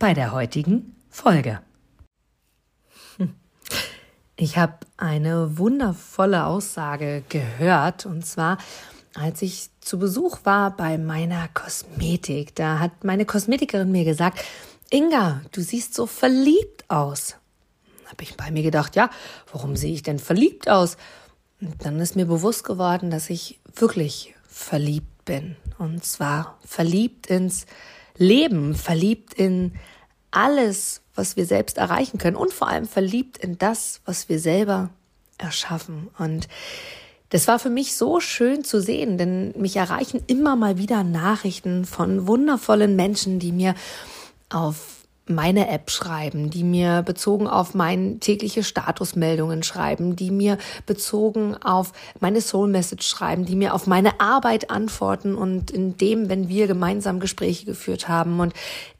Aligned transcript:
bei 0.00 0.14
der 0.14 0.32
heutigen 0.32 0.96
Folge. 1.10 1.60
Ich 4.34 4.56
habe 4.56 4.78
eine 4.96 5.58
wundervolle 5.58 6.46
Aussage 6.46 7.22
gehört 7.28 8.06
und 8.06 8.24
zwar 8.24 8.56
als 9.14 9.42
ich 9.42 9.68
zu 9.80 9.98
Besuch 9.98 10.38
war 10.44 10.74
bei 10.74 10.96
meiner 10.96 11.48
Kosmetik. 11.48 12.54
Da 12.54 12.78
hat 12.78 13.04
meine 13.04 13.26
Kosmetikerin 13.26 13.92
mir 13.92 14.04
gesagt, 14.04 14.42
Inga, 14.88 15.42
du 15.52 15.60
siehst 15.60 15.94
so 15.94 16.06
verliebt 16.06 16.88
aus. 16.88 17.36
Habe 18.06 18.22
ich 18.22 18.36
bei 18.36 18.50
mir 18.50 18.62
gedacht, 18.62 18.96
ja, 18.96 19.10
warum 19.52 19.76
sehe 19.76 19.92
ich 19.92 20.02
denn 20.02 20.18
verliebt 20.18 20.70
aus? 20.70 20.96
Und 21.60 21.84
dann 21.84 22.00
ist 22.00 22.16
mir 22.16 22.26
bewusst 22.26 22.64
geworden, 22.64 23.10
dass 23.10 23.28
ich 23.28 23.60
wirklich 23.74 24.34
verliebt 24.48 25.24
bin. 25.26 25.56
Und 25.76 26.04
zwar 26.04 26.58
verliebt 26.64 27.26
ins 27.26 27.66
Leben, 28.20 28.74
verliebt 28.74 29.34
in 29.34 29.72
alles, 30.30 31.00
was 31.14 31.36
wir 31.36 31.46
selbst 31.46 31.78
erreichen 31.78 32.18
können 32.18 32.36
und 32.36 32.52
vor 32.52 32.68
allem 32.68 32.86
verliebt 32.86 33.38
in 33.38 33.58
das, 33.58 34.00
was 34.04 34.28
wir 34.28 34.38
selber 34.38 34.90
erschaffen. 35.38 36.08
Und 36.18 36.46
das 37.30 37.48
war 37.48 37.58
für 37.58 37.70
mich 37.70 37.96
so 37.96 38.20
schön 38.20 38.62
zu 38.62 38.80
sehen, 38.80 39.16
denn 39.16 39.52
mich 39.56 39.76
erreichen 39.76 40.22
immer 40.26 40.54
mal 40.54 40.76
wieder 40.76 41.02
Nachrichten 41.02 41.86
von 41.86 42.26
wundervollen 42.26 42.94
Menschen, 42.94 43.38
die 43.38 43.52
mir 43.52 43.74
auf 44.50 44.99
meine 45.30 45.68
App 45.68 45.90
schreiben, 45.90 46.50
die 46.50 46.64
mir 46.64 47.02
bezogen 47.02 47.46
auf 47.46 47.74
meine 47.74 48.18
tägliche 48.18 48.62
Statusmeldungen 48.62 49.62
schreiben, 49.62 50.16
die 50.16 50.30
mir 50.30 50.58
bezogen 50.86 51.56
auf 51.56 51.92
meine 52.20 52.40
Soul 52.40 52.68
Message 52.68 53.06
schreiben, 53.06 53.46
die 53.46 53.56
mir 53.56 53.74
auf 53.74 53.86
meine 53.86 54.20
Arbeit 54.20 54.70
antworten 54.70 55.34
und 55.34 55.70
in 55.70 55.96
dem, 55.96 56.28
wenn 56.28 56.48
wir 56.48 56.66
gemeinsam 56.66 57.20
Gespräche 57.20 57.64
geführt 57.64 58.08
haben 58.08 58.40
und 58.40 58.52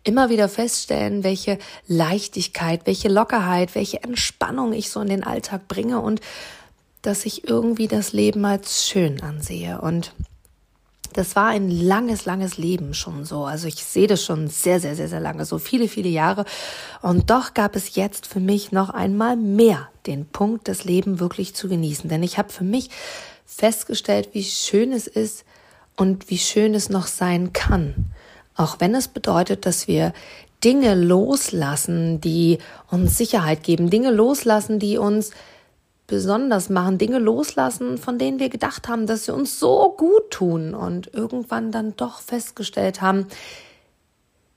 immer 0.05 0.31
wieder 0.31 0.48
feststellen, 0.48 1.25
welche 1.25 1.58
Leichtigkeit, 1.86 2.83
welche 2.84 3.08
Lockerheit, 3.08 3.75
welche 3.75 4.03
Entspannung 4.03 4.73
ich 4.73 4.91
so 4.91 5.01
in 5.01 5.08
den 5.08 5.25
Alltag 5.25 5.69
bringe 5.69 6.01
und 6.01 6.20
dass 7.03 7.27
ich 7.27 7.48
irgendwie 7.48 7.89
das 7.89 8.12
Leben 8.12 8.45
als 8.45 8.86
schön 8.86 9.23
ansehe. 9.23 9.81
Und 9.81 10.12
das 11.12 11.36
war 11.36 11.48
ein 11.48 11.70
langes, 11.70 12.25
langes 12.25 12.56
Leben 12.58 12.94
schon 12.94 13.25
so. 13.25 13.44
Also 13.44 13.69
ich 13.69 13.84
sehe 13.84 14.06
das 14.06 14.25
schon 14.25 14.48
sehr, 14.48 14.80
sehr, 14.80 14.94
sehr, 14.97 15.08
sehr 15.08 15.20
lange, 15.20 15.44
so 15.44 15.58
viele, 15.58 15.89
viele 15.89 16.08
Jahre. 16.08 16.44
Und 17.02 17.30
doch 17.30 17.55
gab 17.55 17.77
es 17.77 17.94
jetzt 17.94 18.27
für 18.27 18.41
mich 18.41 18.72
noch 18.72 18.91
einmal 18.91 19.36
mehr 19.36 19.89
den 20.06 20.27
Punkt, 20.27 20.69
das 20.69 20.84
Leben 20.84 21.20
wirklich 21.20 21.55
zu 21.55 21.69
genießen. 21.69 22.08
Denn 22.08 22.22
ich 22.22 22.39
habe 22.39 22.50
für 22.50 22.64
mich 22.64 22.91
festgestellt, 23.44 24.30
wie 24.33 24.44
schön 24.44 24.92
es 24.92 25.06
ist 25.06 25.44
und 25.97 26.30
wie 26.30 26.39
schön 26.39 26.75
es 26.75 26.89
noch 26.89 27.06
sein 27.06 27.52
kann. 27.52 28.12
Auch 28.56 28.77
wenn 28.78 28.95
es 28.95 29.08
bedeutet, 29.08 29.67
dass 29.67 29.89
wir 29.89 30.12
Dinge 30.62 30.95
loslassen, 30.95 32.20
die 32.20 32.58
uns 32.91 33.17
Sicherheit 33.17 33.62
geben, 33.62 33.91
Dinge 33.91 34.11
loslassen, 34.11 34.78
die 34.78 34.98
uns 34.98 35.30
besonders 36.11 36.69
machen, 36.69 36.98
Dinge 36.98 37.20
loslassen, 37.20 37.97
von 37.97 38.19
denen 38.19 38.41
wir 38.41 38.48
gedacht 38.48 38.89
haben, 38.89 39.07
dass 39.07 39.27
sie 39.27 39.33
uns 39.33 39.61
so 39.61 39.95
gut 39.96 40.33
tun 40.33 40.74
und 40.74 41.14
irgendwann 41.14 41.70
dann 41.70 41.95
doch 41.96 42.18
festgestellt 42.20 43.01
haben, 43.01 43.29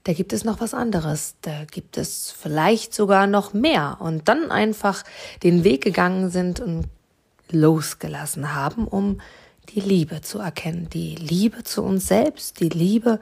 da 0.03 0.13
gibt 0.13 0.33
es 0.33 0.43
noch 0.43 0.59
was 0.59 0.73
anderes, 0.73 1.35
da 1.41 1.63
gibt 1.65 1.97
es 1.99 2.31
vielleicht 2.31 2.95
sogar 2.95 3.27
noch 3.27 3.53
mehr 3.53 3.97
und 3.99 4.27
dann 4.27 4.49
einfach 4.49 5.03
den 5.43 5.63
Weg 5.63 5.83
gegangen 5.83 6.31
sind 6.31 6.59
und 6.59 6.87
losgelassen 7.51 8.55
haben, 8.55 8.87
um 8.87 9.21
die 9.69 9.79
Liebe 9.79 10.21
zu 10.21 10.39
erkennen, 10.39 10.89
die 10.91 11.15
Liebe 11.15 11.63
zu 11.63 11.83
uns 11.83 12.07
selbst, 12.07 12.59
die 12.61 12.69
Liebe 12.69 13.19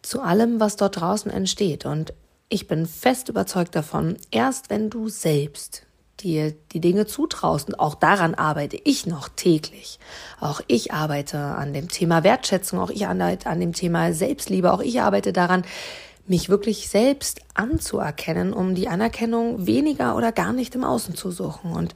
zu 0.00 0.22
allem, 0.22 0.58
was 0.58 0.76
dort 0.76 0.98
draußen 0.98 1.30
entsteht. 1.30 1.84
Und 1.84 2.14
ich 2.48 2.66
bin 2.66 2.86
fest 2.86 3.28
überzeugt 3.28 3.76
davon, 3.76 4.16
erst 4.30 4.70
wenn 4.70 4.88
du 4.88 5.10
selbst 5.10 5.86
dir 6.22 6.54
die 6.72 6.80
Dinge 6.80 7.06
zutraust. 7.06 7.68
Und 7.68 7.78
auch 7.78 7.94
daran 7.94 8.34
arbeite 8.34 8.78
ich 8.82 9.06
noch 9.06 9.28
täglich. 9.28 9.98
Auch 10.40 10.60
ich 10.66 10.92
arbeite 10.92 11.38
an 11.38 11.72
dem 11.72 11.88
Thema 11.88 12.24
Wertschätzung, 12.24 12.78
auch 12.80 12.90
ich 12.90 13.06
arbeite 13.06 13.48
an 13.48 13.60
dem 13.60 13.72
Thema 13.72 14.12
Selbstliebe, 14.12 14.72
auch 14.72 14.80
ich 14.80 15.00
arbeite 15.00 15.32
daran, 15.32 15.64
mich 16.26 16.48
wirklich 16.48 16.88
selbst 16.88 17.40
anzuerkennen, 17.54 18.52
um 18.52 18.74
die 18.74 18.88
Anerkennung 18.88 19.66
weniger 19.66 20.16
oder 20.16 20.32
gar 20.32 20.52
nicht 20.52 20.74
im 20.74 20.84
Außen 20.84 21.14
zu 21.14 21.30
suchen. 21.30 21.72
Und 21.72 21.94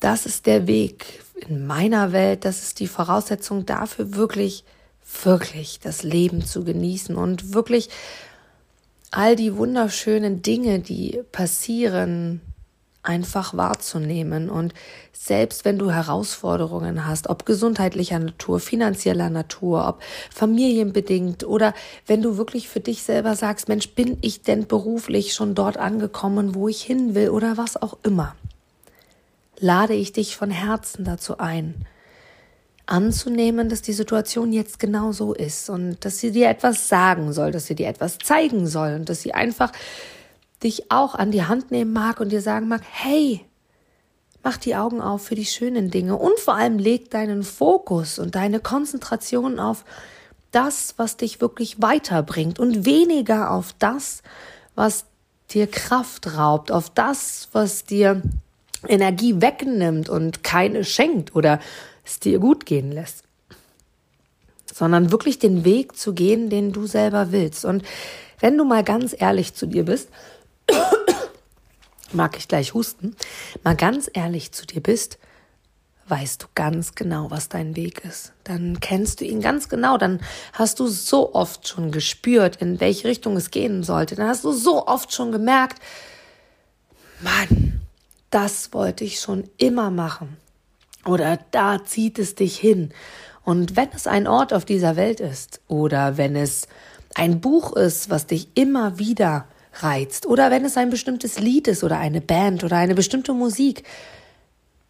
das 0.00 0.26
ist 0.26 0.46
der 0.46 0.66
Weg 0.66 1.22
in 1.48 1.66
meiner 1.66 2.12
Welt, 2.12 2.44
das 2.44 2.62
ist 2.62 2.80
die 2.80 2.88
Voraussetzung 2.88 3.66
dafür, 3.66 4.14
wirklich, 4.14 4.64
wirklich 5.22 5.80
das 5.80 6.02
Leben 6.02 6.44
zu 6.44 6.64
genießen 6.64 7.16
und 7.16 7.54
wirklich 7.54 7.88
all 9.10 9.36
die 9.36 9.56
wunderschönen 9.56 10.42
Dinge, 10.42 10.80
die 10.80 11.22
passieren, 11.30 12.40
einfach 13.04 13.56
wahrzunehmen. 13.56 14.50
Und 14.50 14.74
selbst 15.12 15.64
wenn 15.64 15.78
du 15.78 15.90
Herausforderungen 15.90 17.06
hast, 17.06 17.28
ob 17.28 17.46
gesundheitlicher 17.46 18.18
Natur, 18.18 18.58
finanzieller 18.58 19.30
Natur, 19.30 19.86
ob 19.86 20.02
familienbedingt 20.32 21.44
oder 21.44 21.74
wenn 22.06 22.22
du 22.22 22.36
wirklich 22.36 22.68
für 22.68 22.80
dich 22.80 23.02
selber 23.02 23.36
sagst, 23.36 23.68
Mensch, 23.68 23.90
bin 23.90 24.18
ich 24.22 24.42
denn 24.42 24.66
beruflich 24.66 25.34
schon 25.34 25.54
dort 25.54 25.76
angekommen, 25.76 26.54
wo 26.54 26.68
ich 26.68 26.82
hin 26.82 27.14
will 27.14 27.28
oder 27.28 27.56
was 27.56 27.80
auch 27.80 27.98
immer, 28.02 28.34
lade 29.58 29.94
ich 29.94 30.12
dich 30.12 30.36
von 30.36 30.50
Herzen 30.50 31.04
dazu 31.04 31.38
ein, 31.38 31.86
anzunehmen, 32.86 33.68
dass 33.68 33.82
die 33.82 33.92
Situation 33.92 34.52
jetzt 34.52 34.78
genau 34.78 35.12
so 35.12 35.32
ist 35.32 35.70
und 35.70 36.04
dass 36.04 36.18
sie 36.18 36.32
dir 36.32 36.48
etwas 36.48 36.88
sagen 36.88 37.32
soll, 37.32 37.50
dass 37.50 37.66
sie 37.66 37.74
dir 37.74 37.88
etwas 37.88 38.18
zeigen 38.18 38.66
soll 38.66 38.94
und 38.94 39.08
dass 39.08 39.22
sie 39.22 39.32
einfach 39.32 39.72
dich 40.64 40.90
auch 40.90 41.14
an 41.14 41.30
die 41.30 41.44
Hand 41.44 41.70
nehmen 41.70 41.92
mag 41.92 42.20
und 42.20 42.30
dir 42.30 42.40
sagen 42.40 42.68
mag, 42.68 42.82
hey, 42.90 43.44
mach 44.42 44.56
die 44.56 44.76
Augen 44.76 45.00
auf 45.00 45.26
für 45.26 45.34
die 45.34 45.46
schönen 45.46 45.90
Dinge 45.90 46.16
und 46.16 46.38
vor 46.38 46.54
allem 46.54 46.78
leg 46.78 47.10
deinen 47.10 47.42
Fokus 47.42 48.18
und 48.18 48.34
deine 48.34 48.60
Konzentration 48.60 49.58
auf 49.58 49.84
das, 50.50 50.94
was 50.96 51.16
dich 51.16 51.40
wirklich 51.40 51.80
weiterbringt 51.82 52.58
und 52.58 52.84
weniger 52.84 53.50
auf 53.50 53.74
das, 53.78 54.22
was 54.74 55.04
dir 55.50 55.66
Kraft 55.66 56.36
raubt, 56.36 56.70
auf 56.72 56.90
das, 56.90 57.48
was 57.52 57.84
dir 57.84 58.22
Energie 58.86 59.40
wegnimmt 59.40 60.08
und 60.08 60.44
keine 60.44 60.84
schenkt 60.84 61.34
oder 61.34 61.58
es 62.04 62.20
dir 62.20 62.38
gut 62.38 62.66
gehen 62.66 62.92
lässt, 62.92 63.24
sondern 64.72 65.10
wirklich 65.10 65.38
den 65.38 65.64
Weg 65.64 65.96
zu 65.96 66.12
gehen, 66.12 66.50
den 66.50 66.72
du 66.72 66.86
selber 66.86 67.32
willst. 67.32 67.64
Und 67.64 67.82
wenn 68.40 68.58
du 68.58 68.64
mal 68.64 68.84
ganz 68.84 69.16
ehrlich 69.18 69.54
zu 69.54 69.66
dir 69.66 69.84
bist, 69.84 70.08
mag 72.14 72.36
ich 72.36 72.48
gleich 72.48 72.74
husten, 72.74 73.16
mal 73.62 73.76
ganz 73.76 74.10
ehrlich 74.12 74.52
zu 74.52 74.66
dir 74.66 74.82
bist, 74.82 75.18
weißt 76.08 76.42
du 76.42 76.46
ganz 76.54 76.94
genau, 76.94 77.30
was 77.30 77.48
dein 77.48 77.76
Weg 77.76 78.04
ist. 78.04 78.32
Dann 78.44 78.80
kennst 78.80 79.20
du 79.20 79.24
ihn 79.24 79.40
ganz 79.40 79.68
genau. 79.68 79.96
Dann 79.96 80.20
hast 80.52 80.80
du 80.80 80.86
so 80.86 81.34
oft 81.34 81.66
schon 81.66 81.90
gespürt, 81.90 82.56
in 82.56 82.80
welche 82.80 83.08
Richtung 83.08 83.36
es 83.36 83.50
gehen 83.50 83.82
sollte. 83.82 84.14
Dann 84.14 84.28
hast 84.28 84.44
du 84.44 84.52
so 84.52 84.86
oft 84.86 85.12
schon 85.12 85.32
gemerkt, 85.32 85.80
Mann, 87.20 87.80
das 88.30 88.72
wollte 88.72 89.04
ich 89.04 89.20
schon 89.20 89.48
immer 89.56 89.90
machen. 89.90 90.36
Oder 91.06 91.38
da 91.50 91.84
zieht 91.84 92.18
es 92.18 92.34
dich 92.34 92.58
hin. 92.58 92.92
Und 93.44 93.76
wenn 93.76 93.88
es 93.94 94.06
ein 94.06 94.26
Ort 94.26 94.52
auf 94.52 94.64
dieser 94.64 94.96
Welt 94.96 95.20
ist 95.20 95.60
oder 95.68 96.16
wenn 96.16 96.34
es 96.34 96.66
ein 97.14 97.40
Buch 97.40 97.74
ist, 97.74 98.10
was 98.10 98.26
dich 98.26 98.48
immer 98.54 98.98
wieder 98.98 99.46
reizt 99.82 100.26
oder 100.26 100.50
wenn 100.50 100.64
es 100.64 100.76
ein 100.76 100.90
bestimmtes 100.90 101.38
Lied 101.38 101.68
ist 101.68 101.84
oder 101.84 101.98
eine 101.98 102.20
Band 102.20 102.64
oder 102.64 102.76
eine 102.76 102.94
bestimmte 102.94 103.32
Musik. 103.32 103.84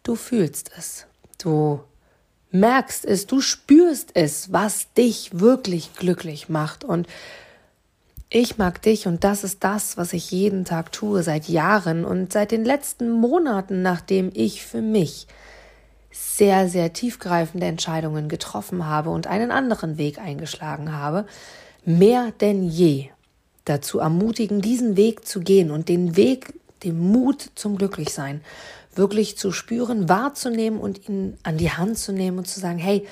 Du 0.03 0.15
fühlst 0.15 0.71
es. 0.77 1.05
Du 1.37 1.81
merkst 2.51 3.05
es, 3.05 3.27
du 3.27 3.41
spürst 3.41 4.11
es, 4.13 4.51
was 4.53 4.93
dich 4.93 5.39
wirklich 5.39 5.93
glücklich 5.95 6.49
macht 6.49 6.83
und 6.83 7.07
ich 8.29 8.57
mag 8.57 8.81
dich 8.81 9.07
und 9.07 9.23
das 9.23 9.43
ist 9.43 9.63
das, 9.63 9.97
was 9.97 10.13
ich 10.13 10.31
jeden 10.31 10.65
Tag 10.65 10.91
tue 10.91 11.21
seit 11.23 11.47
Jahren 11.47 12.05
und 12.05 12.33
seit 12.33 12.51
den 12.51 12.65
letzten 12.65 13.09
Monaten, 13.09 13.81
nachdem 13.81 14.31
ich 14.33 14.65
für 14.65 14.81
mich 14.81 15.27
sehr, 16.11 16.67
sehr 16.69 16.91
tiefgreifende 16.91 17.67
Entscheidungen 17.67 18.29
getroffen 18.29 18.87
habe 18.87 19.09
und 19.09 19.27
einen 19.27 19.51
anderen 19.51 19.97
Weg 19.97 20.17
eingeschlagen 20.17 20.93
habe, 20.93 21.25
mehr 21.85 22.31
denn 22.41 22.63
je 22.63 23.09
dazu 23.65 23.99
ermutigen, 23.99 24.61
diesen 24.61 24.95
Weg 24.95 25.27
zu 25.27 25.39
gehen 25.41 25.71
und 25.71 25.89
den 25.89 26.15
Weg, 26.15 26.53
den 26.83 26.99
Mut 26.99 27.49
zum 27.55 27.77
Glücklichsein 27.77 28.41
wirklich 28.93 29.37
zu 29.37 29.51
spüren, 29.51 30.07
wahrzunehmen 30.07 30.79
und 30.79 31.09
ihn 31.09 31.37
an 31.43 31.57
die 31.57 31.71
Hand 31.71 31.97
zu 31.97 32.13
nehmen 32.13 32.37
und 32.37 32.47
zu 32.47 32.59
sagen, 32.59 32.79
hey, 32.79 33.05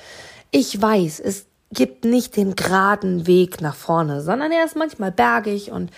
ich 0.50 0.80
weiß, 0.80 1.20
es 1.20 1.46
gibt 1.72 2.04
nicht 2.04 2.36
den 2.36 2.56
geraden 2.56 3.26
Weg 3.26 3.60
nach 3.60 3.74
vorne, 3.74 4.22
sondern 4.22 4.52
er 4.52 4.64
ist 4.64 4.76
manchmal 4.76 5.12
bergig 5.12 5.72
und 5.72 5.90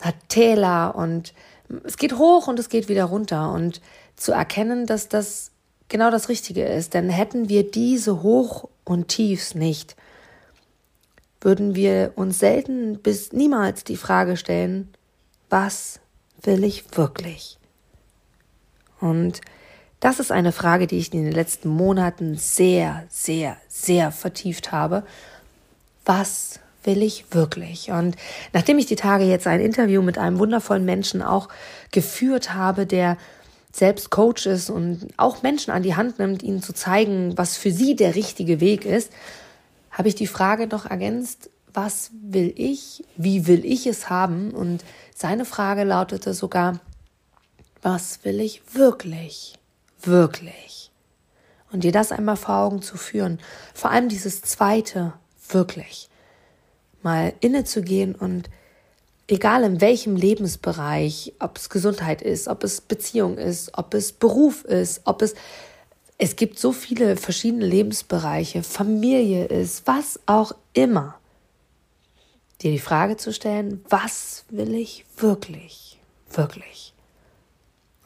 hat 0.00 0.14
Täler 0.28 0.94
und 0.94 1.34
es 1.84 1.96
geht 1.96 2.16
hoch 2.16 2.46
und 2.46 2.58
es 2.58 2.68
geht 2.68 2.88
wieder 2.88 3.04
runter 3.04 3.52
und 3.52 3.80
zu 4.14 4.32
erkennen, 4.32 4.86
dass 4.86 5.08
das 5.08 5.50
genau 5.88 6.10
das 6.10 6.28
Richtige 6.28 6.64
ist. 6.64 6.94
Denn 6.94 7.10
hätten 7.10 7.48
wir 7.48 7.68
diese 7.68 8.22
Hoch- 8.22 8.68
und 8.84 9.08
Tiefs 9.08 9.54
nicht, 9.54 9.96
würden 11.46 11.76
wir 11.76 12.10
uns 12.16 12.40
selten 12.40 12.98
bis 12.98 13.32
niemals 13.32 13.84
die 13.84 13.96
Frage 13.96 14.36
stellen, 14.36 14.88
was 15.48 16.00
will 16.42 16.64
ich 16.64 16.84
wirklich? 16.96 17.56
Und 19.00 19.40
das 20.00 20.18
ist 20.18 20.32
eine 20.32 20.50
Frage, 20.50 20.88
die 20.88 20.98
ich 20.98 21.14
in 21.14 21.22
den 21.22 21.32
letzten 21.32 21.68
Monaten 21.68 22.34
sehr, 22.34 23.04
sehr, 23.08 23.58
sehr 23.68 24.10
vertieft 24.10 24.72
habe. 24.72 25.04
Was 26.04 26.58
will 26.82 27.00
ich 27.00 27.26
wirklich? 27.30 27.92
Und 27.92 28.16
nachdem 28.52 28.78
ich 28.78 28.86
die 28.86 28.96
Tage 28.96 29.22
jetzt 29.22 29.46
ein 29.46 29.60
Interview 29.60 30.02
mit 30.02 30.18
einem 30.18 30.40
wundervollen 30.40 30.84
Menschen 30.84 31.22
auch 31.22 31.48
geführt 31.92 32.54
habe, 32.54 32.86
der 32.86 33.18
selbst 33.70 34.10
Coach 34.10 34.46
ist 34.46 34.68
und 34.68 35.06
auch 35.16 35.44
Menschen 35.44 35.70
an 35.70 35.84
die 35.84 35.94
Hand 35.94 36.18
nimmt, 36.18 36.42
ihnen 36.42 36.60
zu 36.60 36.72
zeigen, 36.72 37.38
was 37.38 37.56
für 37.56 37.70
sie 37.70 37.94
der 37.94 38.16
richtige 38.16 38.58
Weg 38.58 38.84
ist, 38.84 39.12
habe 39.96 40.08
ich 40.08 40.14
die 40.14 40.26
Frage 40.26 40.66
noch 40.66 40.84
ergänzt, 40.84 41.48
was 41.72 42.10
will 42.12 42.52
ich, 42.54 43.02
wie 43.16 43.46
will 43.46 43.64
ich 43.64 43.86
es 43.86 44.10
haben? 44.10 44.50
Und 44.50 44.84
seine 45.14 45.46
Frage 45.46 45.84
lautete 45.84 46.34
sogar, 46.34 46.80
was 47.80 48.22
will 48.22 48.40
ich 48.40 48.60
wirklich, 48.74 49.54
wirklich? 50.02 50.90
Und 51.72 51.82
dir 51.82 51.92
das 51.92 52.12
einmal 52.12 52.36
vor 52.36 52.56
Augen 52.56 52.82
zu 52.82 52.98
führen, 52.98 53.40
vor 53.72 53.90
allem 53.90 54.10
dieses 54.10 54.42
zweite, 54.42 55.14
wirklich, 55.48 56.10
mal 57.02 57.32
innezugehen 57.40 58.14
und 58.14 58.50
egal 59.28 59.64
in 59.64 59.80
welchem 59.80 60.14
Lebensbereich, 60.14 61.32
ob 61.38 61.56
es 61.56 61.70
Gesundheit 61.70 62.20
ist, 62.20 62.48
ob 62.48 62.64
es 62.64 62.82
Beziehung 62.82 63.38
ist, 63.38 63.70
ob 63.78 63.94
es 63.94 64.12
Beruf 64.12 64.62
ist, 64.64 65.00
ob 65.04 65.22
es 65.22 65.34
es 66.18 66.36
gibt 66.36 66.58
so 66.58 66.72
viele 66.72 67.16
verschiedene 67.16 67.66
Lebensbereiche, 67.66 68.62
Familie 68.62 69.46
ist, 69.46 69.86
was 69.86 70.18
auch 70.26 70.52
immer. 70.72 71.18
Dir 72.62 72.70
die 72.70 72.78
Frage 72.78 73.18
zu 73.18 73.32
stellen, 73.32 73.84
was 73.88 74.44
will 74.48 74.74
ich 74.74 75.04
wirklich, 75.18 75.98
wirklich? 76.30 76.94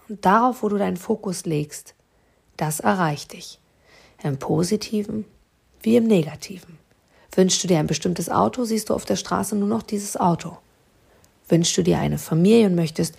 Und 0.09 0.25
darauf, 0.25 0.63
wo 0.63 0.69
du 0.69 0.77
deinen 0.77 0.97
Fokus 0.97 1.45
legst, 1.45 1.95
das 2.57 2.81
erreicht 2.81 3.33
dich. 3.33 3.61
Im 4.23 4.39
positiven 4.39 5.25
wie 5.83 5.97
im 5.97 6.05
negativen. 6.05 6.79
Wünschst 7.35 7.63
du 7.63 7.69
dir 7.69 7.79
ein 7.79 7.87
bestimmtes 7.87 8.29
Auto, 8.29 8.65
siehst 8.65 8.91
du 8.91 8.95
auf 8.95 9.05
der 9.05 9.17
Straße 9.17 9.55
nur 9.55 9.69
noch 9.69 9.83
dieses 9.83 10.17
Auto. 10.17 10.59
Wünschst 11.49 11.79
du 11.79 11.83
dir 11.83 11.99
eine 11.99 12.19
Familie 12.19 12.67
und 12.67 12.75
möchtest 12.75 13.15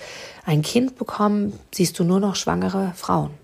ein 0.45 0.61
Kind 0.61 0.97
bekommen, 0.97 1.57
siehst 1.73 1.97
du 1.97 2.03
nur 2.03 2.19
noch 2.19 2.35
schwangere 2.35 2.93
Frauen. 2.95 3.40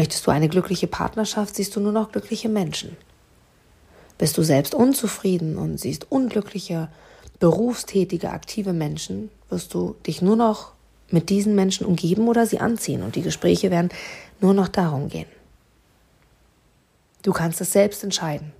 Möchtest 0.00 0.26
du 0.26 0.30
eine 0.30 0.48
glückliche 0.48 0.86
Partnerschaft, 0.86 1.56
siehst 1.56 1.76
du 1.76 1.80
nur 1.80 1.92
noch 1.92 2.10
glückliche 2.10 2.48
Menschen. 2.48 2.96
Bist 4.16 4.38
du 4.38 4.42
selbst 4.42 4.74
unzufrieden 4.74 5.58
und 5.58 5.78
siehst 5.78 6.10
unglückliche, 6.10 6.88
berufstätige, 7.38 8.30
aktive 8.30 8.72
Menschen, 8.72 9.30
wirst 9.50 9.74
du 9.74 9.96
dich 10.06 10.22
nur 10.22 10.36
noch 10.36 10.72
mit 11.10 11.28
diesen 11.28 11.54
Menschen 11.54 11.84
umgeben 11.84 12.28
oder 12.28 12.46
sie 12.46 12.60
anziehen 12.60 13.02
und 13.02 13.14
die 13.14 13.20
Gespräche 13.20 13.70
werden 13.70 13.90
nur 14.40 14.54
noch 14.54 14.68
darum 14.68 15.10
gehen. 15.10 15.28
Du 17.20 17.32
kannst 17.34 17.60
es 17.60 17.72
selbst 17.72 18.02
entscheiden. 18.02 18.54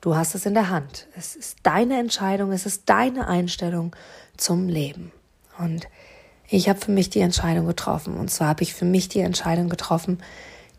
Du 0.00 0.16
hast 0.16 0.34
es 0.34 0.44
in 0.44 0.54
der 0.54 0.70
Hand. 0.70 1.06
Es 1.16 1.36
ist 1.36 1.58
deine 1.62 2.00
Entscheidung, 2.00 2.50
es 2.50 2.66
ist 2.66 2.82
deine 2.86 3.28
Einstellung 3.28 3.94
zum 4.36 4.68
Leben. 4.68 5.12
Und 5.56 5.86
ich 6.48 6.68
habe 6.68 6.80
für 6.80 6.90
mich 6.90 7.10
die 7.10 7.20
Entscheidung 7.20 7.68
getroffen. 7.68 8.16
Und 8.16 8.32
zwar 8.32 8.48
habe 8.48 8.64
ich 8.64 8.74
für 8.74 8.84
mich 8.84 9.08
die 9.08 9.20
Entscheidung 9.20 9.68
getroffen, 9.68 10.18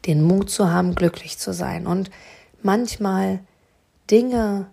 den 0.05 0.21
Mut 0.21 0.49
zu 0.49 0.69
haben, 0.69 0.95
glücklich 0.95 1.37
zu 1.37 1.53
sein. 1.53 1.87
Und 1.87 2.11
manchmal 2.61 3.39
Dinge, 4.09 4.67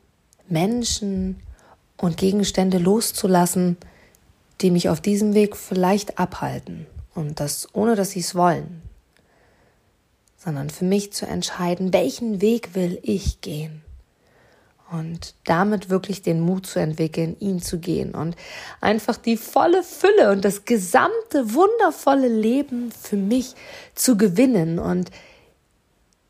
Menschen 0.48 1.40
und 1.96 2.16
Gegenstände 2.16 2.78
loszulassen, 2.78 3.76
die 4.60 4.70
mich 4.70 4.88
auf 4.88 5.00
diesem 5.00 5.34
Weg 5.34 5.56
vielleicht 5.56 6.18
abhalten. 6.18 6.86
Und 7.14 7.40
das 7.40 7.68
ohne, 7.72 7.94
dass 7.94 8.10
sie 8.10 8.20
es 8.20 8.34
wollen. 8.34 8.82
Sondern 10.36 10.70
für 10.70 10.84
mich 10.84 11.12
zu 11.12 11.26
entscheiden, 11.26 11.92
welchen 11.92 12.40
Weg 12.40 12.74
will 12.74 12.98
ich 13.02 13.40
gehen 13.40 13.82
und 14.92 15.34
damit 15.44 15.90
wirklich 15.90 16.22
den 16.22 16.40
Mut 16.40 16.66
zu 16.66 16.78
entwickeln, 16.78 17.36
ihn 17.40 17.60
zu 17.60 17.78
gehen. 17.78 18.14
Und 18.14 18.36
einfach 18.80 19.16
die 19.16 19.36
volle 19.36 19.82
Fülle 19.82 20.30
und 20.30 20.44
das 20.44 20.64
gesamte 20.64 21.54
wundervolle 21.54 22.28
Leben 22.28 22.92
für 22.92 23.16
mich 23.16 23.54
zu 23.94 24.16
gewinnen 24.16 24.78
und 24.78 25.10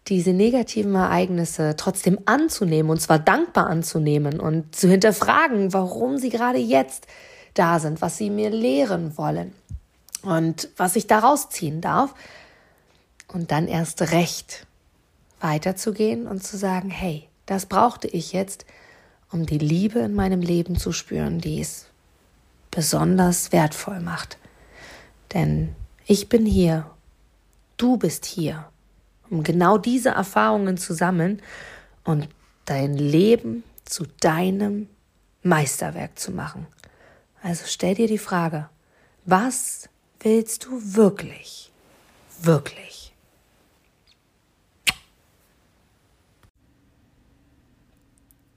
diese 0.08 0.32
negativen 0.32 0.94
Ereignisse 0.94 1.74
trotzdem 1.76 2.18
anzunehmen 2.24 2.90
und 2.90 3.00
zwar 3.00 3.18
dankbar 3.18 3.68
anzunehmen 3.68 4.40
und 4.40 4.74
zu 4.74 4.88
hinterfragen, 4.88 5.72
warum 5.72 6.18
sie 6.18 6.28
gerade 6.28 6.58
jetzt 6.58 7.06
da 7.54 7.78
sind, 7.78 8.00
was 8.00 8.16
sie 8.16 8.30
mir 8.30 8.50
lehren 8.50 9.16
wollen 9.16 9.52
und 10.22 10.68
was 10.76 10.96
ich 10.96 11.06
daraus 11.06 11.50
ziehen 11.50 11.80
darf. 11.80 12.14
Und 13.28 13.50
dann 13.50 13.66
erst 13.66 14.12
recht 14.12 14.66
weiterzugehen 15.40 16.26
und 16.26 16.44
zu 16.44 16.56
sagen, 16.56 16.90
hey, 16.90 17.28
das 17.46 17.66
brauchte 17.66 18.08
ich 18.08 18.32
jetzt, 18.32 18.64
um 19.30 19.46
die 19.46 19.58
Liebe 19.58 20.00
in 20.00 20.14
meinem 20.14 20.40
Leben 20.40 20.76
zu 20.76 20.92
spüren, 20.92 21.40
die 21.40 21.60
es 21.60 21.86
besonders 22.70 23.52
wertvoll 23.52 24.00
macht. 24.00 24.38
Denn 25.34 25.74
ich 26.06 26.28
bin 26.28 26.44
hier, 26.46 26.90
du 27.76 27.96
bist 27.96 28.26
hier, 28.26 28.68
um 29.30 29.42
genau 29.42 29.78
diese 29.78 30.10
Erfahrungen 30.10 30.76
zu 30.76 30.94
sammeln 30.94 31.40
und 32.04 32.28
dein 32.64 32.94
Leben 32.94 33.64
zu 33.84 34.04
deinem 34.20 34.88
Meisterwerk 35.42 36.18
zu 36.18 36.32
machen. 36.32 36.66
Also 37.42 37.64
stell 37.66 37.94
dir 37.94 38.06
die 38.06 38.18
Frage, 38.18 38.68
was 39.24 39.88
willst 40.20 40.64
du 40.64 40.80
wirklich, 40.94 41.72
wirklich? 42.40 43.11